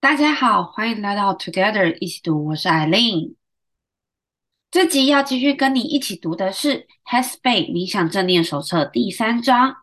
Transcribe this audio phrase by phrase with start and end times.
[0.00, 3.34] 大家好，欢迎来到 Together 一起读，我是 Eileen。
[4.70, 6.68] 这集要继续跟你一起读的是
[7.04, 9.74] 《Headspace 冥想正念手册》第三章，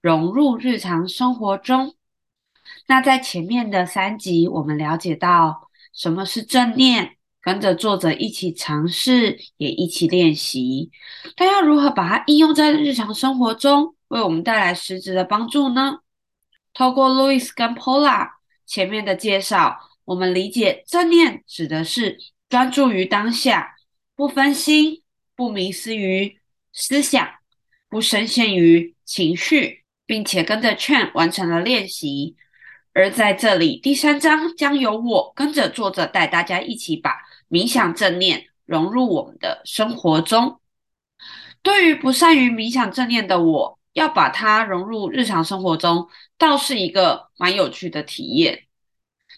[0.00, 1.94] 融入日常生活中。
[2.88, 10.90] 那在前面的三集，我们了解到什么是正念，跟着作者一起尝试，也一起练习。
[11.36, 16.00] 但要如何把它应用在日常生活中，为我们带来实质的帮助呢？
[16.74, 18.39] 透过 Louis 跟 Pola。
[18.70, 22.16] 前面的介绍，我们理解正念指的是
[22.48, 23.74] 专注于当下，
[24.14, 25.02] 不分心，
[25.34, 26.38] 不迷失于
[26.72, 27.28] 思想，
[27.88, 32.36] 不深陷于情绪，并且跟着劝完成了练习。
[32.92, 37.16] 而在这里，第三章将由我跟着作者带大家一起把
[37.48, 40.60] 冥想正念融入我们的生活中。
[41.60, 46.08] 对于不善于冥想正念的我，要把它融入日常生活中，
[46.38, 48.64] 倒是一个蛮有趣的体验。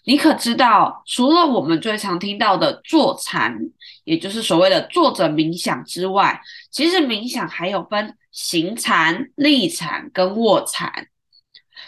[0.05, 3.57] 你可知道，除了我们最常听到的坐禅，
[4.03, 11.07] 也就是所谓的坐着冥想之外，其实冥想还有分行禅、立禅跟卧禅。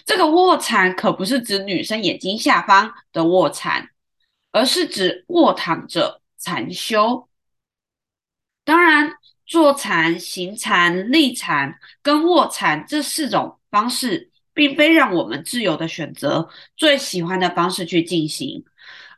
[0.06, 3.90] 这个卧禅可不是指女生眼睛下方的卧禅，
[4.52, 7.28] 而是指卧躺着禅修。
[9.46, 14.32] 坐禅、行禅、立禅跟卧禅这四种方式。
[14.56, 18.64] 并非让我们自由的选择最喜欢的方式去进行，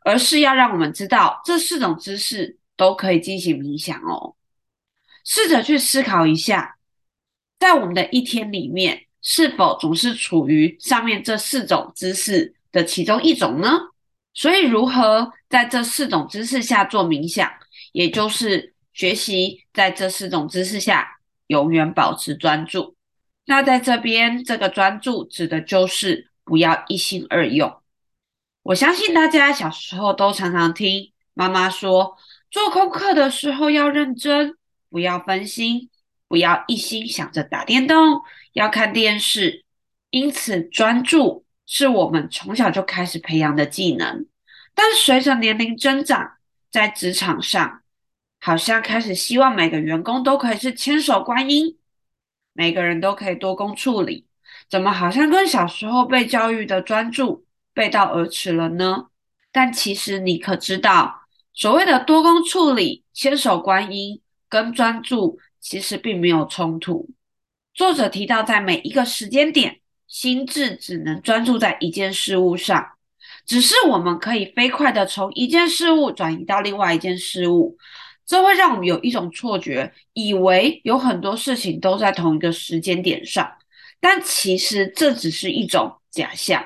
[0.03, 4.33] 而是要让我们知道这四种姿势都可以进行冥想哦。
[5.23, 6.77] 试着去思考一下，
[7.59, 13.77] 在我们的一天里面，是否总是处于上面这四种姿势的其中一种呢？
[14.33, 17.47] 所以，如何在这四种姿势下做冥想，
[17.91, 22.95] 也就是学习在这四种姿势下永远保持专注。
[23.45, 27.79] 那在这边，这个专注指的就是不要一心二用。
[28.63, 32.17] 我相信大家小时候都常常听妈妈说，
[32.49, 34.57] 做功课的时候要认真，
[34.89, 35.91] 不要分心，
[36.27, 39.63] 不要一心想着打电动，要看电视。
[40.09, 44.25] 因此，专注是我们从小就开始培养的技能。
[44.73, 46.31] 但随着年龄增长，
[46.71, 47.83] 在职场上，
[48.47, 51.77] 好像开始希望每个员工都可以是千手观音。
[52.53, 54.25] 每个人都可以多工处理，
[54.69, 57.43] 怎么好像跟小时候被教育的专注
[57.73, 59.07] 背道而驰了呢？
[59.51, 67.09] 但其实你可知道，所谓的多工处理、千手观音跟专注其实并没有冲突。
[67.73, 72.93] 作者提到，在每一个时间点，心智只能专注在一件事物上，
[73.45, 77.77] 只是我们可以飞快地从一件事物转移到另外一件事物。
[78.27, 83.49] 这会让我们有一种错觉，以为有很多事情都在同一个时间点上，
[84.01, 86.63] 但其实这只是一种假象。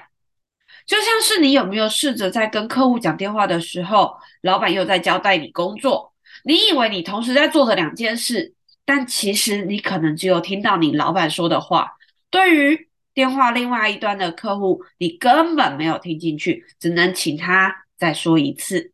[0.88, 6.12] 就像是你有没有试着在跟客户讲电话的时候，老板又在交代你工作，
[6.44, 11.92] 你以为你同时在做着两件事，但其实你可能只有听到你老板说的话，
[12.32, 18.91] 对于电话另外一端的客户，你根本没有听进去，只能请他再说一次。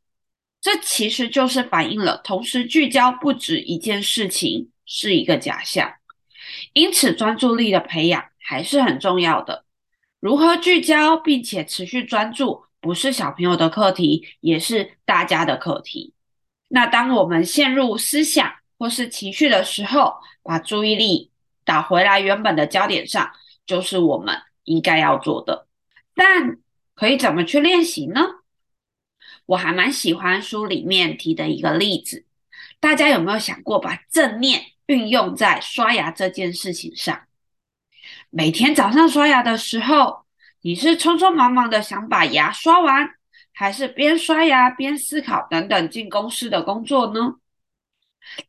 [0.67, 5.93] 这其实就是反映了同时聚焦不止一件事情是一个假象，
[6.73, 9.63] 因此专注力的培养还是很重要的。
[10.19, 16.13] 如何聚焦并且持续专注，不是小朋友的课题，也是大家的课题。
[16.67, 21.31] 那当我们陷入思想或是情绪的时候，把注意力
[21.63, 23.31] 打回来原本的焦点上，
[23.65, 24.35] 就是我们
[24.65, 25.65] 应该要做的。
[26.13, 26.57] 但
[26.93, 28.21] 可以怎么去练习呢？
[29.47, 32.25] 我还蛮喜欢书里面提的一个例子，
[32.79, 37.27] 大家有没有想过把正念运用在刷牙这件事情上？
[38.29, 40.25] 每天早上刷牙的时候，
[40.61, 43.15] 你是匆匆忙忙的想把牙刷完，
[43.53, 47.35] 还是边刷牙边思考等等进公司的工作呢？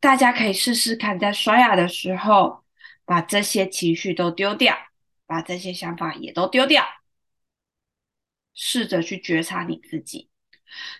[0.01, 2.65] 大家可以试试看，在刷牙的时候，
[3.05, 4.77] 把这些情绪都丢掉，
[5.27, 6.85] 把这些想法也都丢掉，
[8.53, 10.29] 试着去觉察你自己。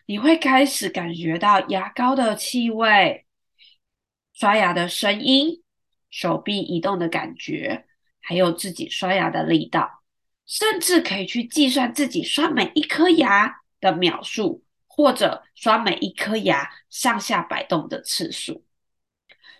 [0.07, 3.27] 你会开始感觉到牙膏的气味、
[4.33, 5.63] 刷牙的声音、
[6.11, 7.87] 手臂移动的感觉，
[8.21, 10.03] 还有自己刷牙的力道，
[10.47, 18.65] 甚至可以去计算自己刷每一颗牙的秒数，或者刷每一颗牙上下摆动的次数。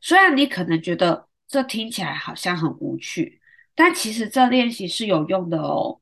[0.01, 3.41] 虽然你可能觉得这听起来好像很无趣，
[3.75, 6.01] 但其实这练习是有用的哦，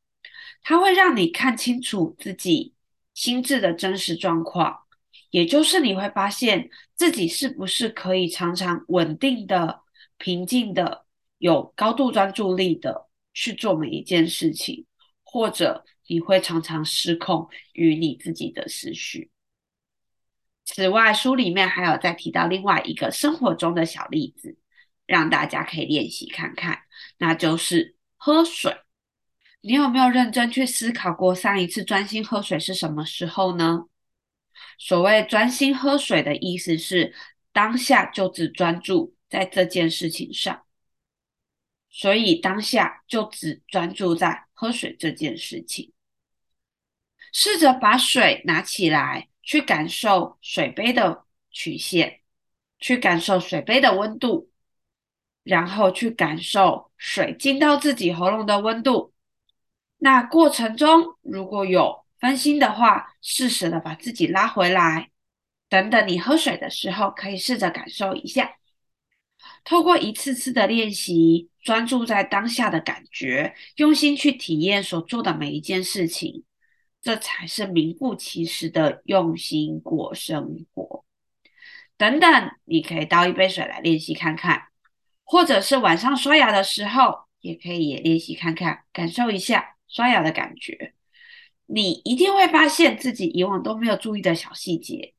[0.63, 2.76] 它会让你看清楚自己。
[3.17, 4.83] 心智的真实状况，
[5.31, 9.81] 也就是你会发现自己是不是可以常常稳定的、
[10.19, 11.07] 平静的、
[11.39, 14.85] 有高度专注力的去做每一件事情，
[15.25, 19.31] 或者你会常常失控于你自己的思绪。
[20.67, 24.59] 此外，书里面还有再提到另外一个生活中的小例子，
[25.07, 26.81] 让大家可以练习看看，
[27.17, 28.77] 那就是喝水。
[29.67, 33.87] 你有没有认真去思考过上一次专心喝水是什么时候呢？
[34.79, 37.13] 所谓专心喝水的意思是
[37.53, 40.63] 当下就只专注在这件事情上，
[41.91, 45.93] 所以当下就只专注在喝水这件事情。
[47.33, 52.21] 试着把水拿起来，去感受水杯的曲线，
[52.79, 54.49] 去感受水杯的温度，
[55.43, 59.13] 然后去感受水进到自己喉咙的温度。
[59.99, 65.11] 那过程中如果有分心的话，适时的把自己拉回来。
[65.69, 68.57] 等等，你喝水的时候，可以试着感受一下。
[69.65, 76.45] 透过一次次的练习，专注在当下的感觉，用心去体验所做的每一件事情，
[77.03, 81.05] 这才是名副其实的用心过生活。
[81.97, 84.69] 等等，你可以倒一杯水来练习看看，
[85.25, 90.93] 或者是晚上刷牙的时候，也可以练习看看，感受一下刷牙的感觉。
[91.65, 95.15] 你一定会发现自己以往都没有注意的小细节。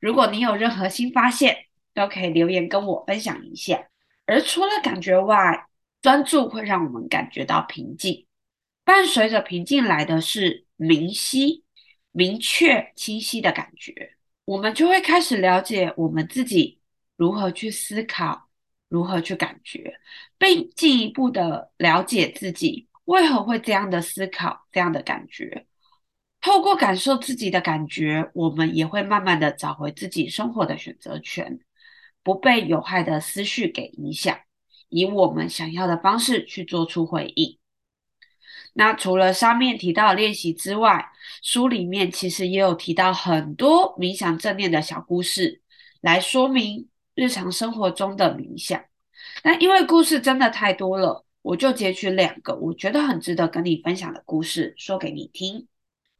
[0.00, 3.90] 如果你有任何新发现，都可以留言跟我分享一下。
[4.24, 5.66] 而除了感觉外，
[6.00, 8.26] 专注会让我们感觉到平静，
[8.84, 11.62] 伴随着平静来的是明晰、
[12.10, 14.14] 明确、清晰的感觉。
[14.46, 16.80] 我们就会开始了解我们自己
[17.16, 18.48] 如何去思考，
[18.88, 20.00] 如何去感觉，
[20.38, 22.87] 并进一步的了解自己。
[23.08, 25.66] 为何会这样的思考，这样的感觉？
[26.42, 31.58] 透过感受自己的感觉，我们也会慢慢的找回自己生活的选择权，
[32.22, 34.38] 不被有害的思绪给影响，
[34.90, 37.58] 以我们想要的方式去做出回应。
[38.74, 41.10] 那除了上面提到练习之外，
[41.42, 45.62] 书里面其实也有提到很多冥想正念的小故事，
[46.02, 48.84] 来说明日常生活中的冥想。
[49.42, 51.24] 那因为故事真的太多了。
[51.42, 55.66] 我就截取两个我觉得很值得跟你分享的故事说给你听。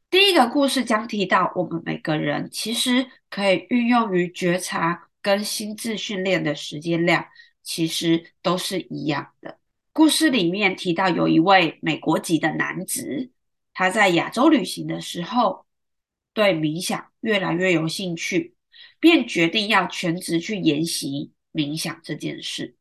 [0.09, 7.27] 第一个故事将提到，我们每个人其实可以运用于觉察跟心智训练的时间量，
[7.61, 9.59] 其实都是一样的。
[9.93, 13.29] 故事里面提到，有一位美国籍的男子，
[13.73, 15.67] 他在亚洲旅行的时候，
[16.33, 18.55] 对冥想越来越有兴趣，
[18.99, 22.77] 便决定要全职去研习冥想这件事。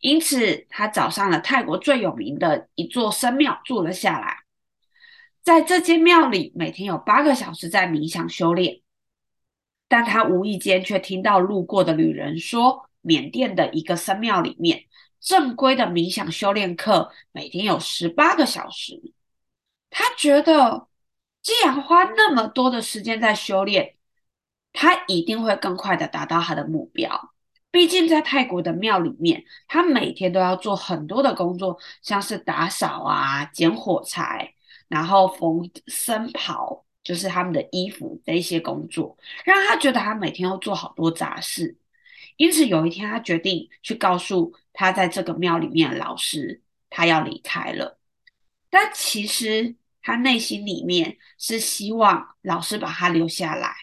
[0.00, 4.38] 因此，他找上了泰国最有名的一座僧庙住了下来。
[5.42, 8.80] 在这间庙里，每天有八个小时在冥想修炼。
[9.88, 14.84] 但他无意间却听到路过的旅人说，缅甸的一个僧庙里面，
[15.18, 19.14] 正规的冥想修炼课每天有十八个小时。
[19.88, 20.88] 他觉得，
[21.40, 23.96] 既然花那么多的时间在修炼，
[24.74, 27.32] 他一定会更快的达到他的目标。
[27.70, 34.54] 毕竟在泰国的庙里面，他每天都要做很多的工作，像是打扫啊、捡火柴，
[34.88, 41.76] 然后缝僧袍，就是他们的衣服这一些工作，让他觉得他每天要做好多杂事。
[42.36, 47.98] 因此有一天，他决定去告诉他在这个庙里面的老师，他要离开了。
[48.70, 53.74] 但其实他内心里面是希望老师把他留下来，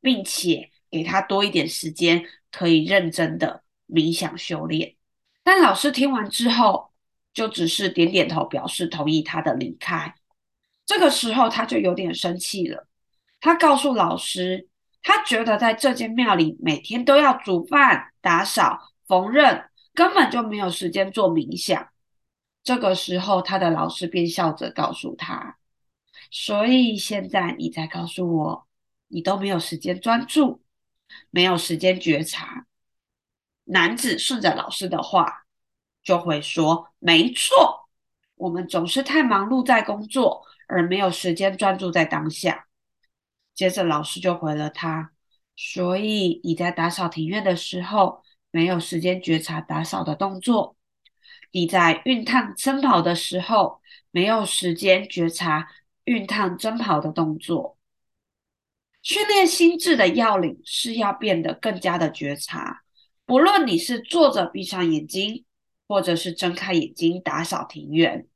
[0.00, 2.24] 并且给他多一点时间。
[2.52, 4.96] 可以认真的冥想修炼，
[5.44, 6.90] 但老师听完之后，
[7.32, 10.16] 就只是点点头，表示同意他的离开。
[10.84, 12.88] 这个时候，他就有点生气了。
[13.40, 14.68] 他告诉老师，
[15.00, 21.88] 他觉得在这间庙里每天都要煮饭、打扫、缝纫，根本就没有时间做冥想。
[22.64, 25.56] 这个时候，他的老师便笑着告诉他
[26.32, 28.66] ：“所以现在你再告诉我，
[29.06, 30.60] 你都没有时间专注。”
[31.30, 32.66] 没有时间觉察，
[33.64, 35.44] 男子顺着老师的话，
[36.02, 37.88] 就会说：“没错，
[38.34, 42.66] 我们总是太忙碌在工作，而没有时间专注在当下。”
[43.54, 45.12] 接着老师就回了他
[45.56, 50.76] ：“所以你在打扫庭院的时候，没有时间觉察打扫的动作；
[51.52, 55.68] 你在熨烫僧袍的时候，没有时间觉察
[56.04, 57.76] 熨烫僧袍的动作。”
[59.02, 62.82] 训练心智的要领是要变得更加的觉察，
[63.24, 65.44] 不论你是坐着闭上眼睛，
[65.88, 68.26] 或者是睁开眼睛打扫庭院，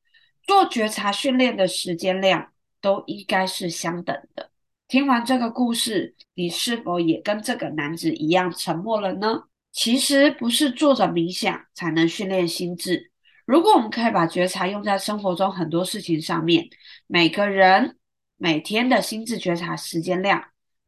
[0.46, 4.50] 做觉察训练的时间量都应该是相等的。
[4.88, 9.44] 听完这个故事，你是否也跟这个男子一样沉默了呢？
[9.72, 13.10] 其实不是坐着冥想才能训练心智，
[13.44, 16.68] 如果我们可以把觉察用在生活中很多事情上面，
[17.06, 17.96] 每个人
[18.36, 20.44] 每天的心智觉察时间量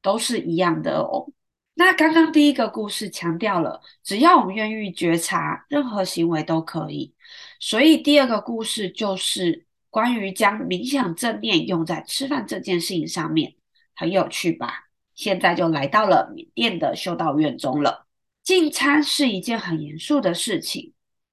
[0.07, 1.27] 都是一样的哦。
[1.75, 7.13] 那刚刚第一个故事强调了，只要我们愿意觉察，任何行为都可以。
[7.59, 13.57] 所以第二个故事就是关于将冥想正念用在吃饭这件事情上面，
[13.97, 14.85] 很有趣吧？
[15.17, 18.07] 现在就来到了缅甸的修道院中了。
[18.45, 20.93] 进餐是一件很严肃的事情，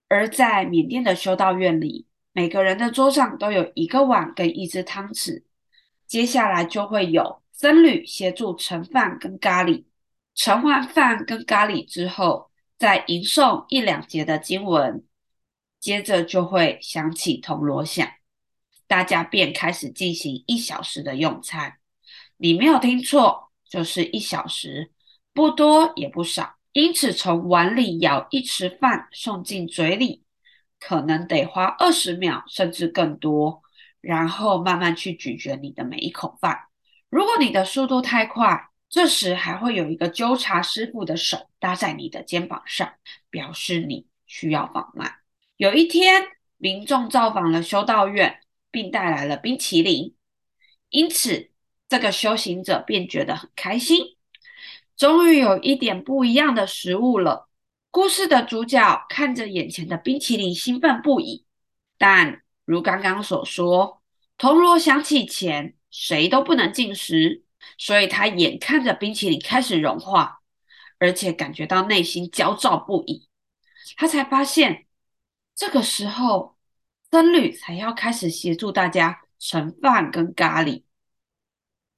[0.09, 5.43] 而在缅甸的修道院里，每个人的桌上都有一个碗跟一只汤匙，
[6.07, 9.85] 接下来就会有僧侣协助盛饭跟咖喱。
[10.35, 15.05] 盛完饭跟咖喱之后，再吟诵一两节的经文，
[15.79, 18.05] 接着就会响起铜锣响，
[18.85, 21.77] 大家便开始进行一小时的用餐。
[22.35, 24.91] 你没有听错，就是一小时，
[25.31, 26.55] 不多也不少。
[26.73, 30.25] 因此，从碗里舀一匙饭送进嘴里，
[30.81, 33.61] 可能得花二十秒甚至更多，
[34.01, 36.65] 然后慢慢去咀嚼你的每一口饭。
[37.13, 42.91] 如果你的速度太快，这时还会有一个纠察师傅的手搭在你的肩膀上，
[43.29, 45.17] 表示你需要放慢。
[45.57, 46.23] 有一天，
[46.57, 48.39] 民众造访了修道院，
[48.71, 50.15] 并带来了冰淇淋，
[50.89, 51.51] 因此
[51.87, 54.17] 这个修行者便觉得很开心，
[54.97, 57.47] 终于有一点不一样的食物了。
[57.91, 61.45] 故事的主角看着眼前的冰淇淋，兴奋不已。
[61.99, 64.01] 但如刚刚所说，
[64.39, 67.43] 铜锣响起前，谁都不能进食。
[67.77, 70.41] 所以他眼看着冰淇淋开始融化，
[70.99, 73.29] 而且感觉到内心焦躁不已。
[73.95, 74.85] 他才发现，
[75.55, 76.57] 这个时候
[77.09, 80.83] 僧侣才要开始协助大家盛饭跟咖喱。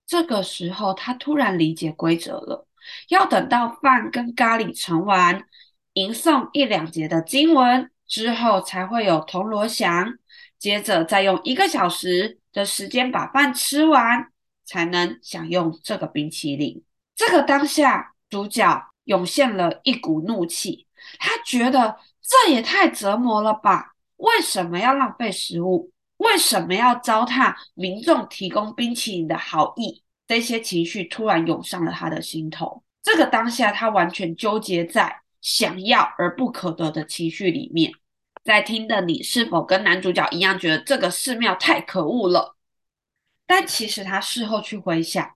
[0.05, 2.67] 这个时候，他突然理解规则了：
[3.09, 5.47] 要等到饭跟咖喱盛完，
[5.93, 10.13] 吟诵一两节的经文之后，才会有铜锣响，
[10.59, 14.27] 接着再用一个小时的时间把饭吃完。
[14.67, 16.83] 才能享用这个冰淇淋。
[17.15, 20.87] 这个当下，主角涌现了一股怒气，
[21.19, 23.93] 他觉得这也太折磨了吧？
[24.17, 25.91] 为什么要浪费食物？
[26.17, 30.01] 为什么要糟蹋民众提供冰淇淋的好意？
[30.27, 32.83] 这些情绪突然涌上了他的心头。
[33.03, 37.91] 这个当下，他完全纠结在想要而不可得的情绪里面。
[38.45, 42.55] 在听的你，是否跟男主角一样，觉得这个寺庙太可恶了？
[43.47, 45.35] 但其实他事后去回想，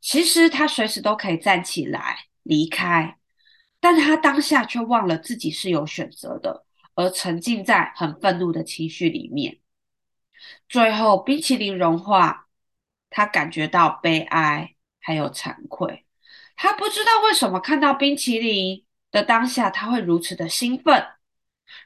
[0.00, 3.18] 其实他随时都可以站起来离开，
[3.80, 6.64] 但他当下却忘了自己是有选择的，
[6.94, 9.58] 而沉浸在很愤怒的情绪里面。
[10.68, 12.46] 最后冰淇淋融化，
[13.10, 16.06] 他感觉到悲哀还有惭愧。
[16.54, 21.04] 他不知道为什么看到冰淇淋的当下他会如此的兴奋，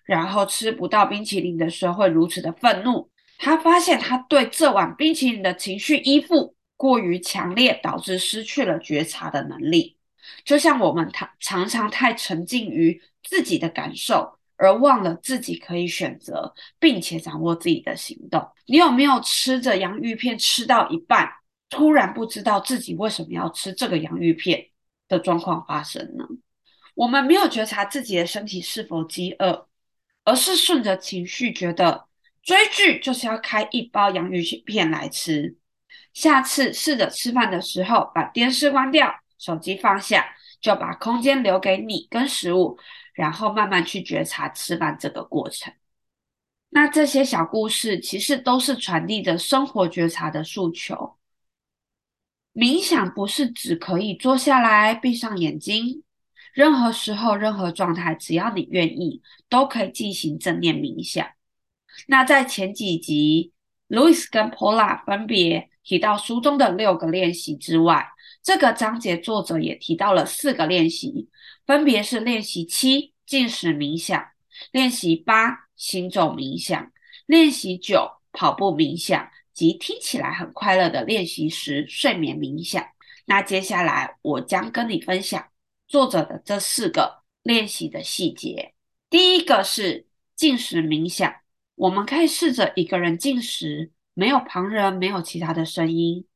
[0.05, 3.11] 然后吃不到冰淇淋的时候会如此的愤怒。
[3.39, 9.97] 他发现他对这碗冰淇淋的情绪依附过于强烈，导致失去了觉察的能力。
[10.45, 18.47] 就像我们常常常太沉浸于自己的感受，而忘了自己可以选择，并且掌握自己的行动。
[18.67, 21.31] 你有没有吃着洋芋片吃到一半，
[21.69, 24.67] 突然不知道自己为什么要吃这个洋芋片
[25.09, 26.25] 的状况发生呢？
[26.95, 29.69] 我们没有觉察自己的身体是否饥饿，
[30.27, 32.07] 而是顺着情绪觉得。
[32.43, 35.57] 追剧就是要开一包洋芋片来吃。
[36.13, 40.25] 下次试着吃饭的时候，把电视关掉，手机放下，
[40.61, 42.79] 就把空间留给你跟食物，
[43.15, 45.75] 然后慢慢去觉察吃饭这个过程。
[46.69, 51.17] 那这些小故事其实都是传递着生活觉察的诉求。
[52.55, 56.05] 冥想不是只可以坐下来闭上眼睛，
[56.57, 59.21] 任何时候、任何状态，只要你愿意，
[59.51, 61.29] 都可以进行正念冥想。
[62.07, 63.53] 那在前几集
[63.91, 68.09] ，Louis 跟 Paula 分别提到书中的六个练习之外，
[68.43, 71.29] 这个章节作者也提到了四个练习，
[71.67, 74.27] 分别是练习七进食冥想，
[74.73, 76.91] 练习八行走冥想，
[77.27, 82.83] 练习九跑步冥想及听起来很快乐的练习十睡眠冥想。
[83.27, 85.47] 那接下来我将跟你分享
[85.87, 88.75] 作者的这四个练习的细节。
[89.09, 91.35] 第一个是进食冥想。
[91.77, 96.27] 我们可以试着一个人进食，没有旁人，没有其他的声音。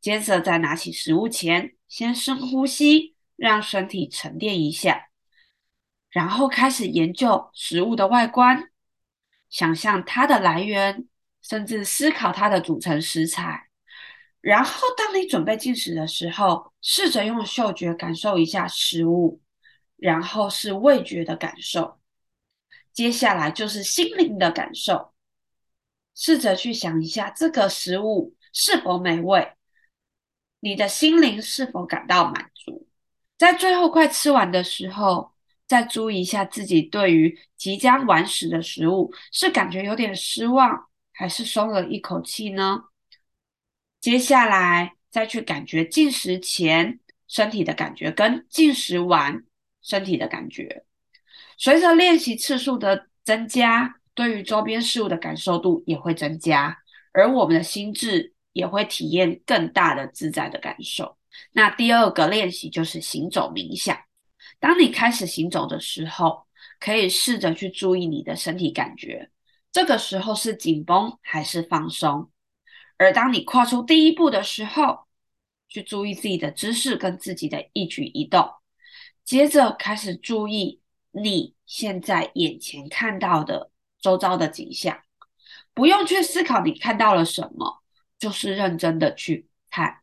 [0.00, 5.10] 接着在拿起食物前，先深呼吸，让身体沉淀一下，
[6.10, 8.70] 然后开始研究食物的外观，
[9.48, 11.06] 想象它的来源，
[11.40, 13.69] 甚至思考它的组成食材。
[14.40, 19.40] 然后，当你准备进食的时候，试着用嗅觉感受一下食物，
[19.96, 22.00] 然后是味觉的感受。
[22.92, 25.12] 接下来就是心灵的感受，
[26.14, 29.52] 试着去想一下这个食物是否美味，
[30.60, 32.88] 你的心灵是否感到满足。
[33.38, 35.32] 在最后快吃完的时候，
[35.66, 42.84] 再注意一下自己对于即将完食的食物，是感觉有点失望，还是松了一口气呢？
[44.00, 49.44] 接下来再去感觉进食前身体的感觉，跟进食完
[49.82, 50.84] 身体的感觉。
[51.58, 56.78] 随着练习次数的增加，对于周边事物的感受度也会增加，
[57.12, 61.18] 而我们的心智也会体验更大的自在的感受。
[61.52, 63.96] 那第二个练习就是行走冥想。
[64.58, 66.46] 当你开始行走的时候，
[66.78, 69.30] 可以试着去注意你的身体感觉，
[69.70, 72.30] 这个时候是紧绷还是放松？
[73.00, 75.06] 而当你跨出第一步的时候，
[75.70, 78.46] 去注意自己的姿势跟自己的一举一动，
[79.24, 80.82] 接着开始注意。
[81.12, 85.00] 你现在眼前看到的周遭的景象，
[85.72, 87.82] 不用去思考你看到了什么，
[88.18, 90.02] 就是认真的去看。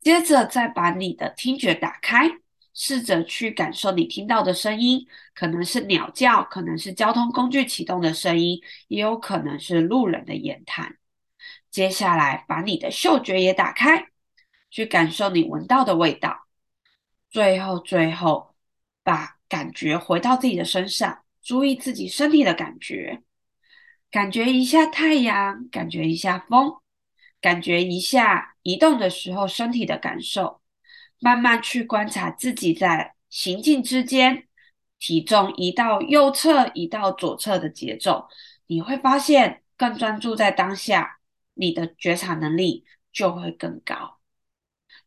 [0.00, 2.30] 接着再把你的听觉打开，
[2.74, 10.98] 试着去感受你听到的声音，可能是鸟叫，可能是交通工具启动的声音，也有可能是路人的言谈。
[11.72, 14.06] 接下来把你的嗅觉也打开，
[14.70, 16.46] 去感受你闻到的味道。
[17.28, 18.54] 最后，最后
[19.02, 19.38] 把。
[19.52, 23.20] 感觉回到自己的身上，注意自己身体的感觉，
[24.10, 26.76] 感觉一下太阳，感觉一下风，
[27.38, 30.62] 感觉一下移动的时候身体的感受，
[31.18, 34.48] 慢慢去观察自己在行进之间，
[34.98, 38.26] 体重移到右侧，移到左侧的节奏，
[38.68, 41.18] 你会发现更专注在当下，
[41.54, 44.18] 你的觉察能力就会更高。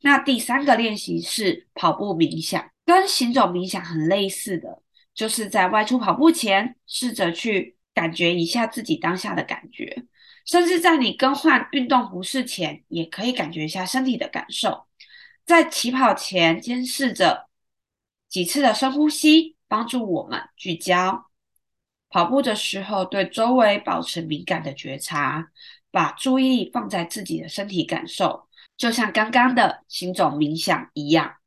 [0.02, 2.70] 那第三个练习是跑步冥想。
[2.86, 4.84] 跟行走冥想很类似的，
[5.16, 10.06] 就是在外出跑步前，试着去感觉一下自己当下的感觉，
[10.46, 14.86] 甚至在你更换运动服饰前，也可以感觉一下身体的感受。
[15.46, 17.48] 在起跑前，先试着
[18.30, 21.32] 几次的深呼吸，帮助我们聚焦。
[22.10, 25.50] 跑步的时候，对周围保持敏感的觉察，
[25.96, 31.38] 把注意力放在自己的身体感受，就像刚刚的行走冥想一样。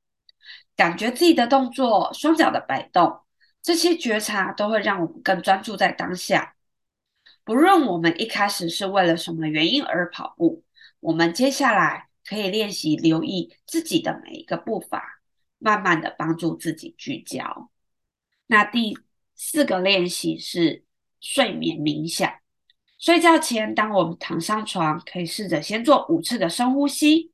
[0.74, 3.20] 感觉自己的动作、双脚的摆动，
[3.60, 6.54] 这些觉察都会让我们更专注在当下。
[7.44, 10.64] 不论我们一开始是为了什么原因而跑步，
[11.00, 15.20] 我们接下来可以练习留意自己的每一个步伐，
[15.58, 17.70] 慢慢的帮助自己聚焦。
[18.46, 18.96] 那第
[19.34, 20.84] 四个练习是
[21.20, 22.32] 睡眠冥想。
[22.98, 27.32] 睡觉前，当我们躺上床，可以试着先做五次的深呼吸。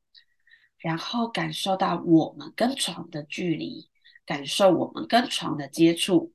[0.79, 3.89] 然后感受到我们跟床的距离，
[4.27, 6.35] 感受我们跟床的接触，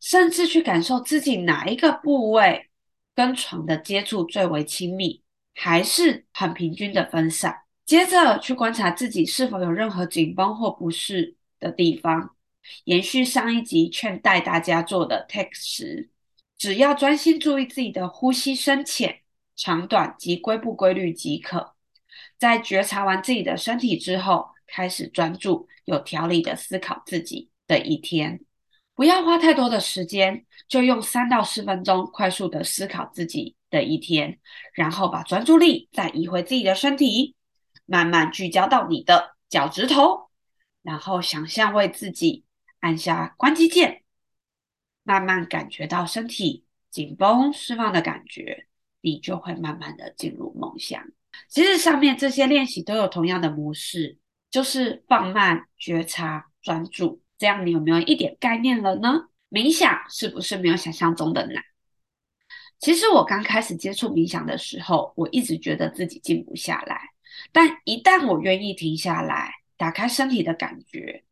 [0.00, 2.70] 甚至去感受自己哪一个部位
[3.16, 5.24] 跟床的接触最为亲密，
[5.56, 7.62] 还是很平均的分散。
[7.84, 12.36] 接着去观察自己是否有任何紧绷或不适的地方。
[12.84, 16.08] 延续上一集劝带大家做的 take 时，
[16.58, 19.20] 只要专心注意自己的呼吸深浅、
[19.56, 21.74] 长短及规不规律即可。
[22.36, 28.40] 在觉察完自己的身体之后，开始专注、有条理的思考自己的一天。
[28.94, 34.40] 不要花太多的时间，就用三到四分钟快速的思考自己的一天，
[34.74, 37.36] 然后把专注力再移回自己的身体，
[37.86, 40.30] 慢慢聚焦到你的脚趾头，
[40.82, 42.44] 然后想象为自己
[42.80, 44.02] 按下关机键，
[45.08, 48.66] 慢慢感觉到身体紧绷、释放的感觉，
[49.00, 51.02] 你就会慢慢的进入梦乡。
[51.48, 54.18] 其实上面这些练习都有同样的模式，
[54.50, 57.22] 就是放慢、觉察、专注。
[57.38, 59.28] 这样你有没有一点概念了呢？
[59.50, 61.64] 冥想是不是没有想象中的难？
[62.78, 67.00] 其实我刚开始接触冥想的时候，我一直觉得自己静不下来。
[67.50, 71.24] 但一旦我愿意停下来，打开身体的感觉，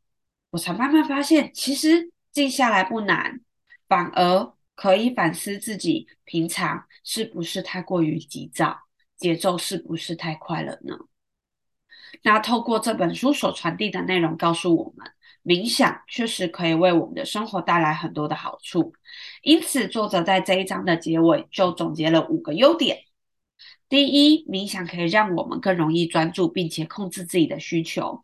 [0.50, 3.40] 我才慢慢发现，其实静下来不难，
[3.88, 8.78] 反而可以反思自己平常是不是太过于急躁。
[9.16, 10.94] 节奏是不是太快了呢？
[12.22, 15.10] 那透过这本书所传递的内容，告诉我们，
[15.42, 18.92] 冥想确实可以为我们的生活带来很多的好处。
[19.40, 23.04] 因此，作者在这一章的结尾就总结了五个优点。
[23.88, 28.22] 第一，冥想可以让我们更容易专注，并且控制自己的需求，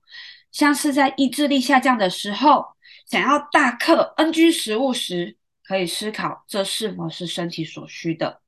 [0.50, 2.66] 像是在意志力下降的时候，
[3.06, 5.38] 想要大克 NG 食物时，
[5.72, 8.42] 可以思考这是否是身体所需的。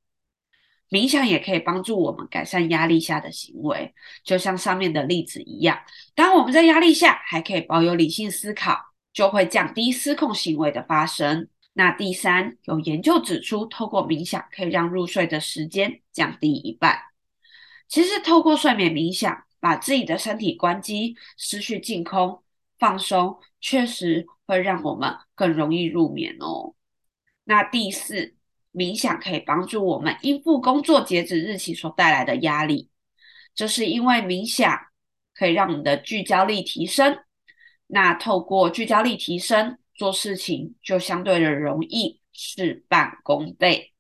[0.90, 5.80] 冥想也可以帮助我们改善压力下的行为，就像上面的例子一样。
[6.14, 8.78] 当我们在压力下还可以保有理性思考，
[9.10, 11.48] 就会降低失控行为的发生。
[11.72, 16.98] 那第三，有研究指出，透过冥想可以让入睡的时间降低一半。
[17.88, 22.42] 其实，透过睡眠冥想，把自己的身体关机、思绪净空、
[22.78, 26.74] 放松，确实会让我们更容易入眠哦。
[27.44, 28.34] 那第四，
[28.72, 32.88] 冥想可以帮助我们应付工作截止日期所带来的压力，
[33.54, 34.86] 这是因为冥想
[35.34, 37.18] 可以让我们的聚焦力提升。
[37.86, 43.92] 那透过聚焦力提升，做事情就相对的容易，事半功倍。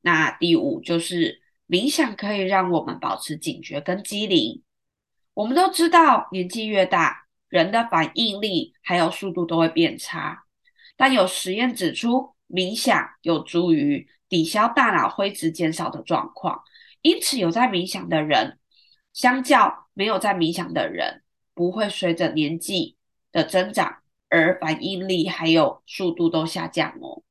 [0.00, 4.62] 那第五就是冥想可以让我们保持警觉跟机灵。
[5.34, 10.44] 我们都知道，年纪越大，人的反应力还有速度都会变差，
[10.96, 16.62] 但有实验指出，冥想有助于抵消大脑灰质减少的状况，
[17.02, 18.58] 因此有在冥想的人，
[19.12, 21.22] 相较没有在冥想的人，
[21.54, 22.96] 不会随着年纪
[23.30, 23.96] 的增长
[24.28, 27.22] 而反应力还有速度都下降哦。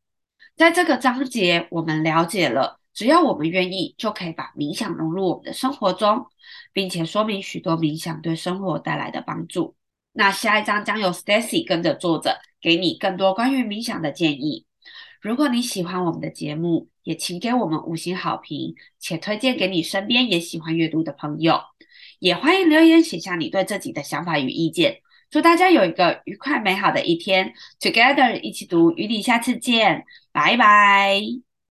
[0.56, 6.28] 在这个章节，我们了解了，只要我们愿意，就可以把冥想融入我们的生活中，
[6.74, 9.76] 并且说明许多冥想对生活带来的帮助。
[10.14, 14.67] 那下一章将由 Stacy 跟着作者给你更多关于冥想的建议。
[15.22, 21.60] 如果你喜欢我们的节目，也请给我们五星好评，且推荐给你身边也喜欢阅读的朋友。
[22.20, 25.02] 也欢迎留言写下你对自己的想法与意见。
[25.30, 31.47] 祝大家有一个愉快美好的一天，Together 一起读，与你下次见，拜拜。